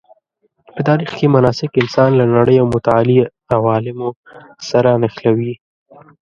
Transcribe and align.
په 0.73 0.81
تاریخ 0.87 1.09
کې 1.19 1.33
مناسک 1.35 1.71
انسان 1.81 2.09
له 2.19 2.25
نړۍ 2.35 2.55
او 2.61 2.67
متعالي 2.75 3.17
عوالمو 3.55 4.09
سره 4.69 4.89
نښلوي. 5.01 5.53